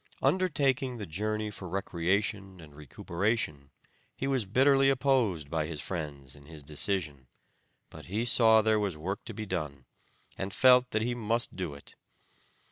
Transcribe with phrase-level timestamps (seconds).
[0.23, 3.69] Undertaking the journey for recreation and recuperation
[4.15, 7.27] he was bitterly opposed by his friends in his decision,
[7.91, 9.85] but he saw there was work to be done,
[10.39, 11.93] and felt that he must do it.